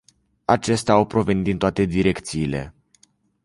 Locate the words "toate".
1.57-1.85